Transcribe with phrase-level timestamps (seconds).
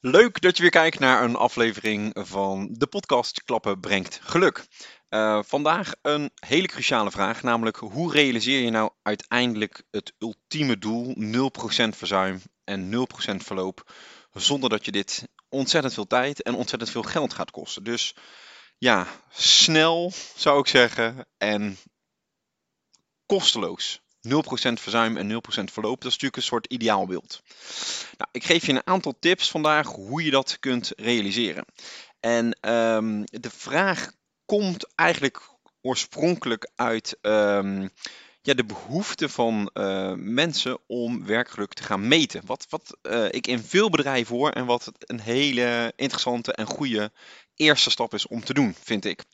[0.00, 4.66] Leuk dat je weer kijkt naar een aflevering van de podcast Klappen brengt geluk.
[5.08, 11.14] Uh, vandaag een hele cruciale vraag, namelijk hoe realiseer je nou uiteindelijk het ultieme doel
[11.14, 13.92] 0% verzuim en 0% verloop,
[14.32, 17.84] zonder dat je dit ontzettend veel tijd en ontzettend veel geld gaat kosten.
[17.84, 18.14] Dus
[18.78, 21.78] ja, snel zou ik zeggen en
[23.26, 24.00] kosteloos.
[24.26, 24.28] 0%
[24.80, 25.38] verzuim en 0%
[25.72, 26.00] verloop.
[26.00, 27.42] Dat is natuurlijk een soort ideaalbeeld.
[28.16, 31.64] Nou, ik geef je een aantal tips vandaag hoe je dat kunt realiseren.
[32.20, 34.12] En um, de vraag
[34.44, 35.40] komt eigenlijk
[35.80, 37.90] oorspronkelijk uit um,
[38.46, 42.42] ja, de behoefte van uh, mensen om werkgeluk te gaan meten.
[42.44, 47.12] Wat, wat uh, ik in veel bedrijven hoor en wat een hele interessante en goede
[47.54, 49.24] eerste stap is om te doen, vind ik.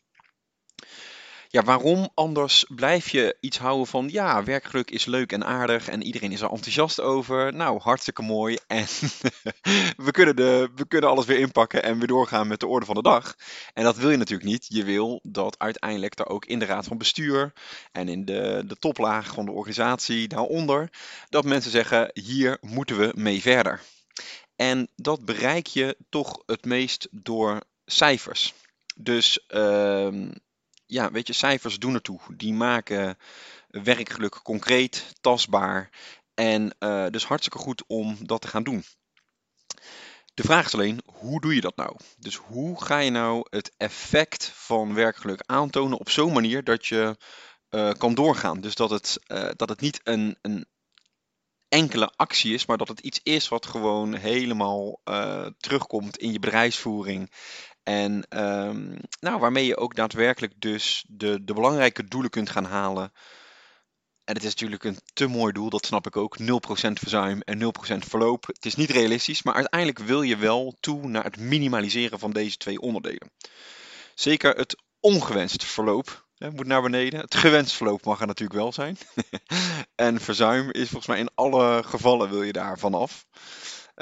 [1.53, 6.03] Ja, waarom anders blijf je iets houden van ja, werkgeluk is leuk en aardig en
[6.03, 7.55] iedereen is er enthousiast over.
[7.55, 8.59] Nou, hartstikke mooi.
[8.67, 8.87] En
[10.07, 12.95] we, kunnen de, we kunnen alles weer inpakken en weer doorgaan met de orde van
[12.95, 13.37] de dag.
[13.75, 14.67] En dat wil je natuurlijk niet.
[14.69, 17.53] Je wil dat uiteindelijk er ook in de raad van bestuur
[17.93, 20.91] en in de, de toplaag van de organisatie daaronder,
[21.29, 23.81] dat mensen zeggen hier moeten we mee verder.
[24.57, 28.55] En dat bereik je toch het meest door cijfers.
[28.97, 30.31] Dus uh,
[30.93, 32.21] ja, weet je, cijfers doen ertoe.
[32.37, 33.19] Die maken
[33.69, 35.91] werkgeluk concreet, tastbaar.
[36.35, 38.85] En uh, dus hartstikke goed om dat te gaan doen.
[40.35, 41.97] De vraag is alleen, hoe doe je dat nou?
[42.19, 47.17] Dus hoe ga je nou het effect van werkgeluk aantonen op zo'n manier dat je
[47.71, 48.61] uh, kan doorgaan?
[48.61, 49.19] Dus dat het,
[49.57, 50.67] dat het niet een, een
[51.69, 55.01] enkele actie is, maar dat het iets is wat gewoon helemaal
[55.59, 57.31] terugkomt in je bedrijfsvoering
[57.83, 63.13] en um, nou, waarmee je ook daadwerkelijk dus de, de belangrijke doelen kunt gaan halen.
[64.25, 66.39] En het is natuurlijk een te mooi doel, dat snap ik ook.
[66.41, 66.45] 0%
[66.93, 68.47] verzuim en 0% verloop.
[68.47, 72.57] Het is niet realistisch, maar uiteindelijk wil je wel toe naar het minimaliseren van deze
[72.57, 73.31] twee onderdelen.
[74.15, 77.21] Zeker het ongewenst verloop hè, moet naar beneden.
[77.21, 78.97] Het gewenst verloop mag er natuurlijk wel zijn.
[79.95, 83.27] en verzuim is volgens mij in alle gevallen wil je daar vanaf.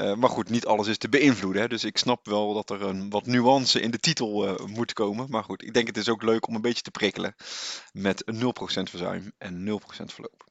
[0.01, 1.63] Uh, maar goed, niet alles is te beïnvloeden.
[1.63, 1.69] Hè?
[1.69, 5.27] Dus ik snap wel dat er een wat nuance in de titel uh, moet komen.
[5.31, 7.35] Maar goed, ik denk het is ook leuk om een beetje te prikkelen
[7.93, 8.37] met 0%
[8.83, 10.45] verzuim en 0% verloop.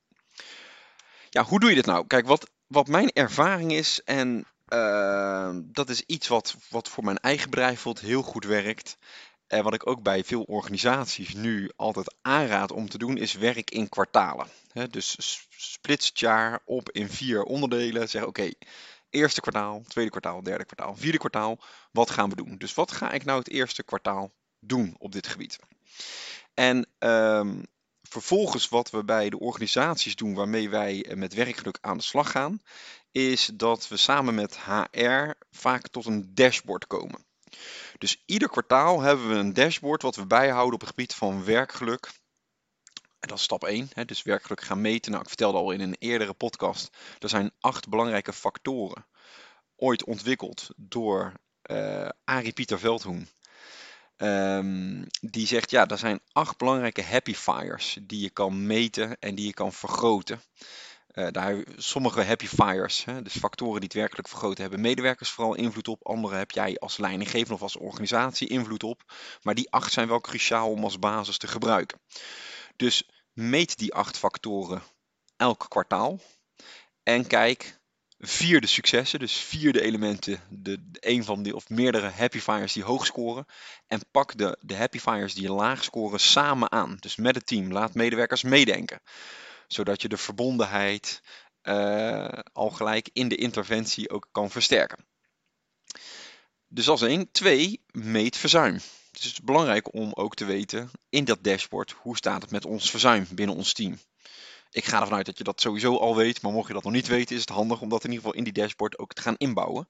[1.29, 2.07] Ja, hoe doe je dit nou?
[2.07, 7.17] Kijk, wat, wat mijn ervaring is, en uh, dat is iets wat, wat voor mijn
[7.17, 8.97] eigen bedrijf heel goed werkt.
[9.47, 13.71] En wat ik ook bij veel organisaties nu altijd aanraad om te doen, is werk
[13.71, 14.47] in kwartalen.
[14.89, 18.09] Dus splits het jaar op in vier onderdelen.
[18.09, 18.51] Zeg oké,
[19.09, 21.59] Eerste kwartaal, tweede kwartaal, derde kwartaal, vierde kwartaal.
[21.91, 22.57] Wat gaan we doen?
[22.57, 25.59] Dus wat ga ik nou het eerste kwartaal doen op dit gebied?
[26.53, 27.65] En um,
[28.09, 32.31] vervolgens wat we bij de organisaties doen waarmee wij eh, met werkgeluk aan de slag
[32.31, 32.61] gaan,
[33.11, 37.25] is dat we samen met HR vaak tot een dashboard komen.
[37.97, 42.09] Dus ieder kwartaal hebben we een dashboard wat we bijhouden op het gebied van werkgeluk,
[43.19, 45.11] en dat is stap 1, hè, dus werkelijk gaan meten.
[45.11, 49.05] Nou, ik vertelde al in een eerdere podcast, er zijn acht belangrijke factoren.
[49.75, 51.33] Ooit ontwikkeld door
[51.65, 53.27] uh, Arie Pieter Veldhoen.
[54.17, 59.35] Um, die zegt, ja, er zijn acht belangrijke happy fires die je kan meten en
[59.35, 60.41] die je kan vergroten.
[61.13, 65.55] Uh, daar, sommige happy fires, hè, dus factoren die het werkelijk vergroten, hebben medewerkers vooral
[65.55, 66.07] invloed op.
[66.07, 69.03] Andere heb jij als leidinggever of als organisatie invloed op.
[69.41, 71.99] Maar die acht zijn wel cruciaal om als basis te gebruiken.
[72.79, 73.03] Dus
[73.33, 74.81] meet die acht factoren
[75.35, 76.19] elk kwartaal.
[77.03, 77.79] En kijk
[78.19, 82.73] vier de successen, dus vier de elementen, de, een van die of meerdere happy fires
[82.73, 83.45] die hoog scoren.
[83.87, 86.97] En pak de, de happy die laag scoren samen aan.
[86.99, 87.71] Dus met het team.
[87.71, 89.01] Laat medewerkers meedenken.
[89.67, 91.21] Zodat je de verbondenheid
[91.63, 95.05] uh, al gelijk in de interventie ook kan versterken.
[96.67, 97.31] Dus als één.
[97.31, 98.79] Twee, meet verzuim.
[99.19, 102.89] Het is belangrijk om ook te weten in dat dashboard hoe staat het met ons
[102.89, 103.99] verzuim binnen ons team.
[104.71, 106.93] Ik ga ervan uit dat je dat sowieso al weet, maar mocht je dat nog
[106.93, 109.21] niet weten, is het handig om dat in ieder geval in die dashboard ook te
[109.21, 109.89] gaan inbouwen.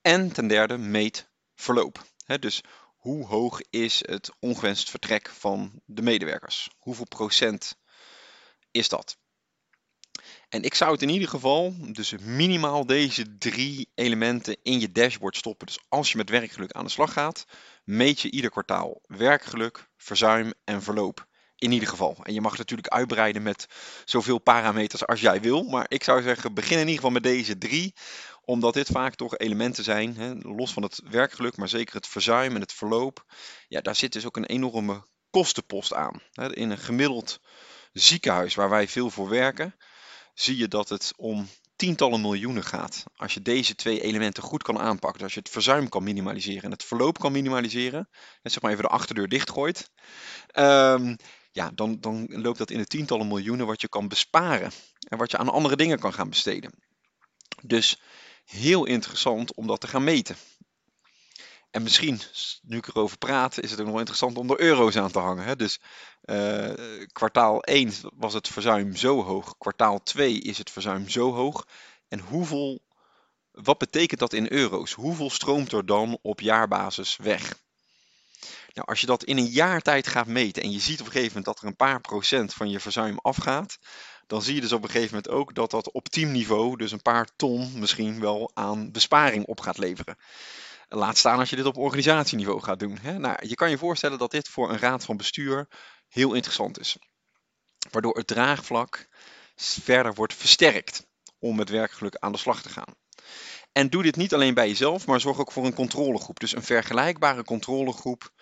[0.00, 2.04] En ten derde, meet verloop.
[2.40, 2.60] dus
[2.96, 6.70] hoe hoog is het ongewenst vertrek van de medewerkers?
[6.78, 7.76] Hoeveel procent
[8.70, 9.16] is dat?
[10.52, 15.36] En ik zou het in ieder geval, dus minimaal deze drie elementen in je dashboard
[15.36, 15.66] stoppen.
[15.66, 17.44] Dus als je met werkgeluk aan de slag gaat,
[17.84, 21.26] meet je ieder kwartaal werkgeluk, verzuim en verloop.
[21.56, 22.16] In ieder geval.
[22.22, 23.66] En je mag natuurlijk uitbreiden met
[24.04, 25.62] zoveel parameters als jij wil.
[25.62, 27.94] Maar ik zou zeggen, begin in ieder geval met deze drie.
[28.44, 32.54] Omdat dit vaak toch elementen zijn, hè, los van het werkgeluk, maar zeker het verzuim
[32.54, 33.24] en het verloop.
[33.68, 36.22] Ja, daar zit dus ook een enorme kostenpost aan.
[36.50, 37.40] In een gemiddeld
[37.92, 39.74] ziekenhuis waar wij veel voor werken,
[40.34, 43.04] zie je dat het om tientallen miljoenen gaat.
[43.16, 45.12] Als je deze twee elementen goed kan aanpakken.
[45.12, 48.08] Dus als je het verzuim kan minimaliseren en het verloop kan minimaliseren.
[48.42, 49.90] En zeg maar even de achterdeur dichtgooit.
[50.54, 51.16] Um,
[51.52, 54.70] ja, dan, dan loopt dat in de tientallen miljoenen wat je kan besparen.
[55.08, 56.72] En wat je aan andere dingen kan gaan besteden.
[57.62, 58.00] Dus
[58.44, 60.36] heel interessant om dat te gaan meten.
[61.72, 62.20] En misschien,
[62.62, 65.44] nu ik erover praat, is het ook nog interessant om er euro's aan te hangen.
[65.44, 65.56] Hè?
[65.56, 65.80] Dus
[66.24, 66.70] uh,
[67.12, 71.66] kwartaal 1 was het verzuim zo hoog, kwartaal 2 is het verzuim zo hoog.
[72.08, 72.82] En hoeveel,
[73.50, 74.92] wat betekent dat in euro's?
[74.92, 77.60] Hoeveel stroomt er dan op jaarbasis weg?
[78.72, 81.12] Nou, als je dat in een jaar tijd gaat meten en je ziet op een
[81.12, 83.78] gegeven moment dat er een paar procent van je verzuim afgaat,
[84.26, 87.02] dan zie je dus op een gegeven moment ook dat dat op teamniveau dus een
[87.02, 90.16] paar ton misschien wel aan besparing op gaat leveren.
[90.94, 92.98] Laat staan als je dit op organisatieniveau gaat doen.
[92.98, 93.18] Hè?
[93.18, 95.68] Nou, je kan je voorstellen dat dit voor een raad van bestuur
[96.08, 96.96] heel interessant is.
[97.90, 99.08] Waardoor het draagvlak
[99.56, 101.06] verder wordt versterkt
[101.38, 102.94] om met werkgeluk aan de slag te gaan.
[103.72, 106.40] En doe dit niet alleen bij jezelf, maar zorg ook voor een controlegroep.
[106.40, 108.32] Dus een vergelijkbare controlegroep.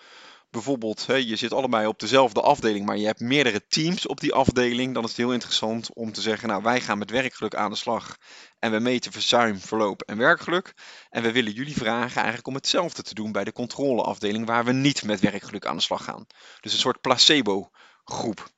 [0.51, 4.93] Bijvoorbeeld, je zit allebei op dezelfde afdeling, maar je hebt meerdere teams op die afdeling.
[4.93, 7.77] Dan is het heel interessant om te zeggen, nou wij gaan met werkgeluk aan de
[7.77, 8.17] slag.
[8.59, 10.73] En we meten verzuim, verloop en werkgeluk.
[11.09, 14.71] En we willen jullie vragen eigenlijk om hetzelfde te doen bij de controleafdeling waar we
[14.71, 16.27] niet met werkgeluk aan de slag gaan.
[16.61, 17.69] Dus een soort placebo
[18.03, 18.49] groep.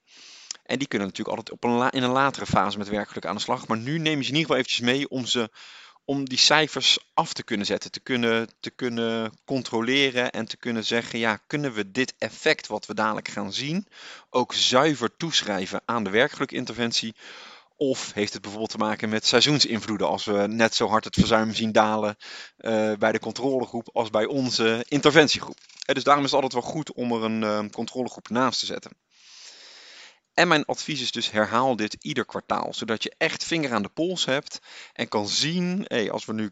[0.63, 3.41] En die kunnen natuurlijk altijd op een in een latere fase met werkgeluk aan de
[3.41, 3.67] slag.
[3.67, 5.49] Maar nu neem je ze in ieder geval eventjes mee om ze
[6.05, 10.85] om die cijfers af te kunnen zetten, te kunnen, te kunnen controleren en te kunnen
[10.85, 13.87] zeggen, ja, kunnen we dit effect wat we dadelijk gaan zien
[14.29, 17.15] ook zuiver toeschrijven aan de werkgelukinterventie?
[17.77, 21.53] Of heeft het bijvoorbeeld te maken met seizoensinvloeden, als we net zo hard het verzuim
[21.53, 22.17] zien dalen
[22.59, 25.57] uh, bij de controlegroep als bij onze interventiegroep.
[25.59, 28.65] Uh, dus daarom is het altijd wel goed om er een uh, controlegroep naast te
[28.65, 28.91] zetten.
[30.33, 33.89] En mijn advies is dus herhaal dit ieder kwartaal, zodat je echt vinger aan de
[33.89, 34.59] pols hebt
[34.93, 36.51] en kan zien, hey, als we nu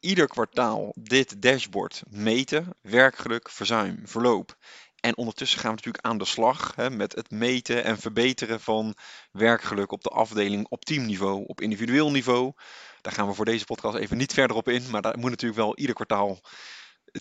[0.00, 4.56] ieder kwartaal dit dashboard meten, werkgeluk, verzuim, verloop.
[5.00, 8.94] En ondertussen gaan we natuurlijk aan de slag hè, met het meten en verbeteren van
[9.32, 12.52] werkgeluk op de afdeling op teamniveau, op individueel niveau.
[13.00, 15.60] Daar gaan we voor deze podcast even niet verder op in, maar daar moet natuurlijk
[15.60, 16.40] wel ieder kwartaal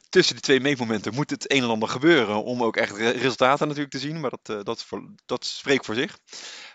[0.09, 3.94] tussen de twee meetmomenten moet het een en ander gebeuren om ook echt resultaten natuurlijk
[3.94, 4.19] te zien.
[4.19, 4.86] Maar dat, uh, dat,
[5.25, 6.19] dat spreekt voor zich.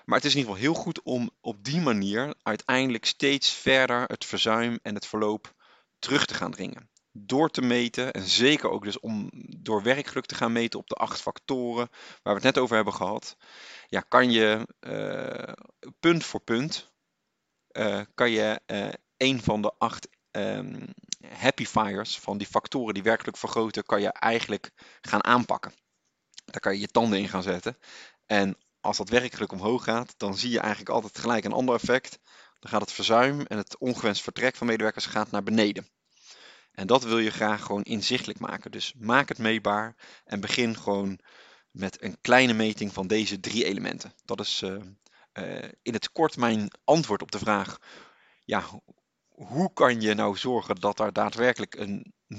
[0.04, 4.02] Maar het is in ieder geval heel goed om op die manier uiteindelijk steeds verder
[4.06, 5.54] het verzuim en het verloop
[5.98, 6.90] terug te gaan dringen.
[7.12, 10.94] Door te meten en zeker ook dus om door werkgeluk te gaan meten op de
[10.94, 11.88] acht factoren
[12.22, 13.36] waar we het net over hebben gehad.
[13.88, 15.52] Ja, kan je uh,
[16.00, 16.90] punt voor punt
[17.72, 18.60] uh, kan je
[19.16, 20.94] een van de acht um,
[21.40, 24.70] happy fires van die factoren die werkelijk vergroten, kan je eigenlijk
[25.00, 25.72] gaan aanpakken.
[26.44, 27.78] Daar kan je je tanden in gaan zetten.
[28.26, 32.18] En als dat werkelijk omhoog gaat, dan zie je eigenlijk altijd gelijk een ander effect.
[32.58, 35.88] Dan gaat het verzuim en het ongewenst vertrek van medewerkers gaat naar beneden.
[36.72, 38.70] En dat wil je graag gewoon inzichtelijk maken.
[38.70, 41.18] Dus maak het meetbaar en begin gewoon
[41.70, 44.14] met een kleine meting van deze drie elementen.
[44.24, 44.82] Dat is uh,
[45.32, 47.78] uh, in het kort mijn antwoord op de vraag:
[48.44, 48.64] ja,
[49.46, 52.36] hoe kan je nou zorgen dat daar daadwerkelijk een 0%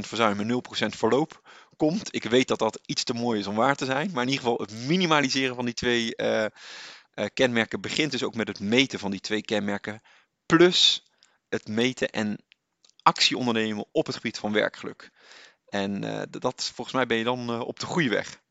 [0.00, 2.14] verzuim en 0% verloop komt?
[2.14, 4.44] Ik weet dat dat iets te mooi is om waar te zijn, maar in ieder
[4.44, 6.46] geval het minimaliseren van die twee uh, uh,
[7.34, 10.02] kenmerken begint dus ook met het meten van die twee kenmerken,
[10.46, 11.06] plus
[11.48, 12.44] het meten en
[13.02, 15.10] actie ondernemen op het gebied van werkgeluk.
[15.68, 18.42] En uh, dat, volgens mij ben je dan op de goede weg.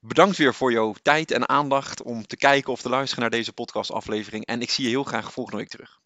[0.00, 3.52] Bedankt weer voor jouw tijd en aandacht om te kijken of te luisteren naar deze
[3.52, 4.46] podcastaflevering.
[4.46, 6.02] En ik zie je heel graag volgende week terug.